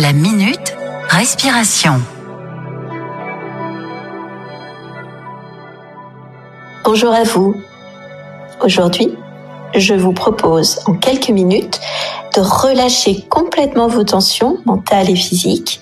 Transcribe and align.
La 0.00 0.12
minute 0.12 0.76
respiration. 1.08 2.00
Bonjour 6.84 7.12
à 7.12 7.24
vous. 7.24 7.56
Aujourd'hui, 8.62 9.18
je 9.74 9.94
vous 9.94 10.12
propose 10.12 10.78
en 10.86 10.94
quelques 10.94 11.30
minutes 11.30 11.80
de 12.36 12.40
relâcher 12.40 13.22
complètement 13.28 13.88
vos 13.88 14.04
tensions 14.04 14.58
mentales 14.66 15.10
et 15.10 15.16
physiques 15.16 15.80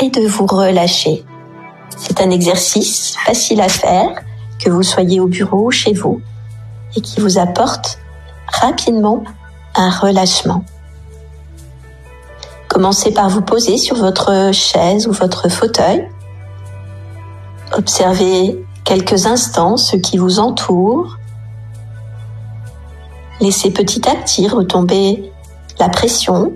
et 0.00 0.08
de 0.08 0.24
vous 0.24 0.46
relâcher. 0.46 1.24
C'est 1.96 2.20
un 2.20 2.30
exercice 2.30 3.16
facile 3.26 3.60
à 3.60 3.68
faire, 3.68 4.10
que 4.64 4.70
vous 4.70 4.84
soyez 4.84 5.18
au 5.18 5.26
bureau 5.26 5.66
ou 5.66 5.70
chez 5.72 5.94
vous, 5.94 6.20
et 6.94 7.00
qui 7.00 7.20
vous 7.20 7.38
apporte 7.38 7.98
rapidement 8.46 9.24
un 9.74 9.90
relâchement. 9.90 10.64
Commencez 12.68 13.12
par 13.12 13.30
vous 13.30 13.40
poser 13.40 13.78
sur 13.78 13.96
votre 13.96 14.50
chaise 14.52 15.06
ou 15.08 15.12
votre 15.12 15.48
fauteuil. 15.48 16.06
Observez 17.72 18.62
quelques 18.84 19.26
instants 19.26 19.76
ce 19.76 19.96
qui 19.96 20.18
vous 20.18 20.38
entoure. 20.38 21.16
Laissez 23.40 23.70
petit 23.70 24.06
à 24.08 24.14
petit 24.14 24.48
retomber 24.48 25.32
la 25.78 25.88
pression. 25.88 26.52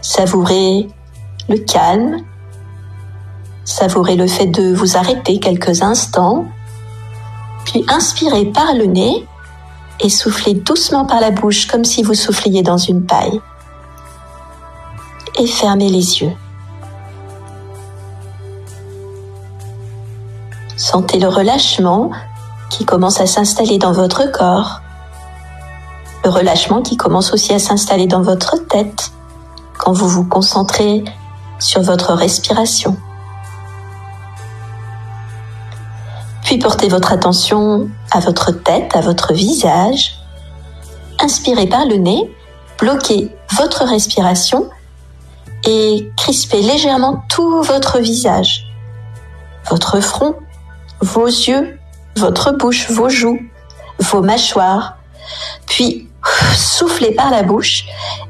Savourez 0.00 0.88
le 1.48 1.58
calme. 1.58 2.18
Savourez 3.64 4.16
le 4.16 4.26
fait 4.26 4.46
de 4.46 4.74
vous 4.74 4.96
arrêter 4.96 5.38
quelques 5.38 5.82
instants. 5.82 6.46
Puis 7.64 7.84
inspirez 7.88 8.46
par 8.46 8.74
le 8.74 8.86
nez 8.86 9.24
et 10.00 10.08
soufflez 10.08 10.54
doucement 10.54 11.04
par 11.04 11.20
la 11.20 11.30
bouche 11.30 11.66
comme 11.66 11.84
si 11.84 12.02
vous 12.02 12.14
souffliez 12.14 12.62
dans 12.62 12.78
une 12.78 13.04
paille 13.04 13.40
et 15.36 15.46
fermez 15.46 15.88
les 15.88 16.20
yeux. 16.20 16.32
Sentez 20.76 21.18
le 21.18 21.28
relâchement 21.28 22.10
qui 22.70 22.84
commence 22.84 23.20
à 23.20 23.26
s'installer 23.26 23.78
dans 23.78 23.92
votre 23.92 24.30
corps. 24.30 24.80
Le 26.24 26.30
relâchement 26.30 26.82
qui 26.82 26.96
commence 26.96 27.32
aussi 27.32 27.52
à 27.52 27.58
s'installer 27.58 28.06
dans 28.06 28.22
votre 28.22 28.56
tête 28.56 29.12
quand 29.76 29.92
vous 29.92 30.08
vous 30.08 30.24
concentrez 30.24 31.04
sur 31.58 31.82
votre 31.82 32.12
respiration. 32.12 32.96
Puis 36.44 36.58
portez 36.58 36.88
votre 36.88 37.12
attention 37.12 37.88
à 38.10 38.20
votre 38.20 38.52
tête, 38.52 38.96
à 38.96 39.00
votre 39.00 39.34
visage. 39.34 40.18
Inspirez 41.20 41.66
par 41.66 41.84
le 41.84 41.96
nez, 41.96 42.34
bloquez 42.78 43.30
votre 43.56 43.84
respiration 43.84 44.70
et 45.68 46.10
crispez 46.16 46.62
légèrement 46.62 47.24
tout 47.28 47.62
votre 47.62 47.98
visage, 47.98 48.64
votre 49.68 50.00
front, 50.00 50.34
vos 51.02 51.26
yeux, 51.26 51.78
votre 52.16 52.52
bouche, 52.52 52.90
vos 52.90 53.10
joues, 53.10 53.38
vos 53.98 54.22
mâchoires. 54.22 54.96
Puis 55.66 56.08
soufflez 56.56 57.12
par 57.12 57.30
la 57.30 57.42
bouche 57.42 57.84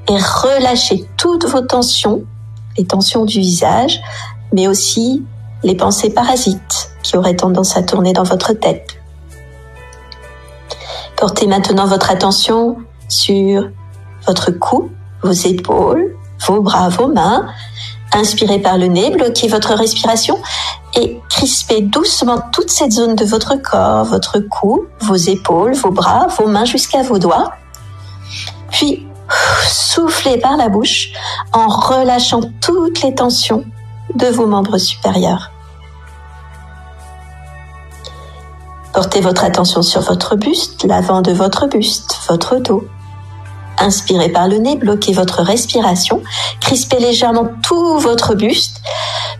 et 0.09 0.17
relâchez 0.17 1.09
toutes 1.17 1.47
vos 1.47 1.61
tensions, 1.61 2.25
les 2.77 2.85
tensions 2.85 3.25
du 3.25 3.39
visage, 3.39 4.01
mais 4.53 4.67
aussi 4.67 5.25
les 5.63 5.77
pensées 5.77 6.11
parasites 6.11 6.91
qui 7.05 7.17
auraient 7.17 7.37
tendance 7.37 7.77
à 7.77 7.85
tourner 7.85 8.15
dans 8.15 8.25
votre 8.25 8.53
tête. 8.53 9.01
Portez 11.17 11.47
maintenant 11.47 11.87
votre 11.87 12.11
attention 12.11 12.79
sur 13.09 13.71
votre 14.27 14.51
cou, 14.51 14.91
vos 15.23 15.31
épaules, 15.31 16.18
vos 16.47 16.61
bras, 16.61 16.89
vos 16.89 17.09
mains. 17.09 17.47
Inspirez 18.13 18.59
par 18.59 18.79
le 18.79 18.87
nez, 18.87 19.11
bloquez 19.11 19.49
votre 19.49 19.75
respiration 19.75 20.39
et 20.95 21.21
crispez 21.29 21.83
doucement 21.83 22.41
toute 22.53 22.71
cette 22.71 22.93
zone 22.93 23.15
de 23.15 23.25
votre 23.25 23.57
corps, 23.57 24.05
votre 24.05 24.39
cou, 24.39 24.87
vos 25.01 25.17
épaules, 25.17 25.75
vos 25.75 25.91
bras, 25.91 26.27
vos 26.39 26.47
mains 26.47 26.65
jusqu'à 26.65 27.03
vos 27.03 27.19
doigts. 27.19 27.53
Puis 28.71 29.07
soufflez 29.69 30.39
par 30.39 30.57
la 30.57 30.69
bouche 30.69 31.11
en 31.53 31.69
relâchant 31.69 32.41
toutes 32.61 33.03
les 33.03 33.15
tensions 33.15 33.65
de 34.15 34.27
vos 34.27 34.47
membres 34.47 34.79
supérieurs. 34.79 35.51
Portez 38.93 39.21
votre 39.21 39.45
attention 39.45 39.83
sur 39.83 40.01
votre 40.01 40.35
buste, 40.35 40.85
l'avant 40.85 41.21
de 41.21 41.33
votre 41.33 41.67
buste, 41.67 42.19
votre 42.29 42.57
dos. 42.57 42.85
Inspirez 43.81 44.31
par 44.31 44.49
le 44.49 44.59
nez, 44.59 44.77
bloquez 44.77 45.13
votre 45.13 45.43
respiration, 45.43 46.23
crispez 46.61 46.99
légèrement 46.99 47.49
tout 47.63 47.99
votre 47.99 48.35
buste, 48.35 48.81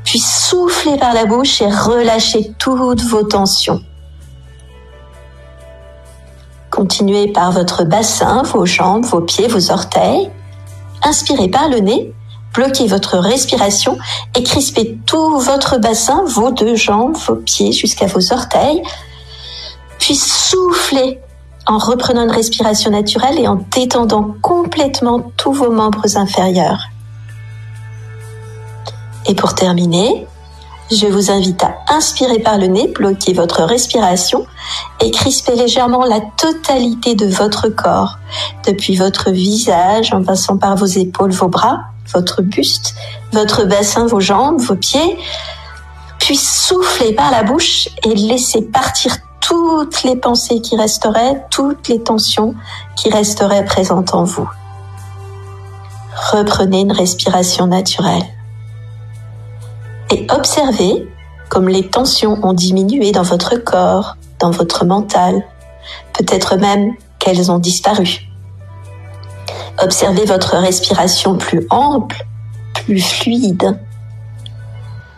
puis 0.05 0.21
soufflez 0.21 0.97
par 0.97 1.13
la 1.13 1.25
bouche 1.25 1.61
et 1.61 1.67
relâchez 1.67 2.53
toutes 2.59 3.03
vos 3.03 3.25
tensions. 3.25 3.83
Continuez 6.71 7.29
par 7.33 7.51
votre 7.51 7.85
bassin, 7.85 8.43
vos 8.43 8.65
jambes, 8.65 9.05
vos 9.05 9.21
pieds, 9.21 9.49
vos 9.49 9.73
orteils. 9.73 10.31
Inspirez 11.03 11.49
par 11.49 11.69
le 11.69 11.81
nez, 11.81 12.13
bloquez 12.55 12.87
votre 12.87 13.19
respiration 13.19 13.99
et 14.37 14.45
crispez 14.45 14.99
tout 15.05 15.39
votre 15.39 15.79
bassin, 15.79 16.23
vos 16.27 16.53
deux 16.53 16.77
jambes, 16.77 17.17
vos 17.17 17.37
pieds 17.37 17.73
jusqu'à 17.73 18.07
vos 18.07 18.33
orteils. 18.33 18.83
Puis 19.99 20.15
soufflez 20.15 21.21
en 21.69 21.77
reprenant 21.77 22.25
une 22.25 22.31
respiration 22.31 22.91
naturelle 22.91 23.39
et 23.39 23.47
en 23.47 23.61
détendant 23.71 24.35
complètement 24.41 25.31
tous 25.37 25.53
vos 25.53 25.71
membres 25.71 26.17
inférieurs. 26.17 26.89
Et 29.27 29.35
pour 29.35 29.55
terminer, 29.55 30.27
je 30.91 31.07
vous 31.07 31.31
invite 31.31 31.63
à 31.63 31.77
inspirer 31.91 32.39
par 32.39 32.57
le 32.57 32.69
nez, 32.69 32.89
bloquer 32.89 33.35
votre 33.35 33.63
respiration 33.65 34.47
et 35.01 35.11
crisper 35.11 35.55
légèrement 35.55 36.07
la 36.07 36.21
totalité 36.39 37.15
de 37.15 37.27
votre 37.27 37.69
corps, 37.69 38.19
depuis 38.67 38.97
votre 38.97 39.31
visage 39.31 40.15
en 40.15 40.25
passant 40.25 40.57
par 40.57 40.75
vos 40.77 40.87
épaules, 40.87 41.33
vos 41.33 41.49
bras, 41.49 41.81
votre 42.15 42.41
buste, 42.41 42.95
votre 43.33 43.67
bassin, 43.67 44.07
vos 44.07 44.21
jambes, 44.21 44.59
vos 44.59 44.77
pieds, 44.77 45.19
puis 46.19 46.37
soufflez 46.37 47.13
par 47.13 47.31
la 47.31 47.43
bouche 47.43 47.91
et 48.03 48.15
laissez 48.15 48.63
partir 48.63 49.19
toutes 49.41 50.03
les 50.03 50.17
pensées 50.17 50.61
qui 50.61 50.77
resteraient, 50.77 51.45
toutes 51.51 51.89
les 51.89 52.03
tensions 52.03 52.55
qui 52.97 53.11
resteraient 53.11 53.65
présentes 53.65 54.15
en 54.15 54.25
vous. 54.25 54.49
Reprenez 56.33 56.81
une 56.81 56.93
respiration 56.93 57.67
naturelle 57.67 58.25
et 60.11 60.27
observez 60.31 61.07
comme 61.49 61.69
les 61.69 61.89
tensions 61.89 62.39
ont 62.43 62.53
diminué 62.53 63.13
dans 63.13 63.23
votre 63.23 63.57
corps, 63.57 64.17
dans 64.39 64.51
votre 64.51 64.85
mental, 64.85 65.43
peut-être 66.13 66.57
même 66.57 66.95
qu'elles 67.19 67.51
ont 67.51 67.59
disparu. 67.59 68.21
Observez 69.83 70.25
votre 70.25 70.57
respiration 70.57 71.37
plus 71.37 71.67
ample, 71.71 72.27
plus 72.75 73.01
fluide, 73.01 73.79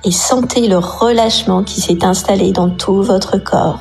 et 0.05 0.11
sentez 0.11 0.67
le 0.67 0.79
relâchement 0.79 1.63
qui 1.63 1.81
s'est 1.81 2.05
installé 2.05 2.53
dans 2.53 2.71
tout 2.71 3.03
votre 3.03 3.39
corps. 3.39 3.81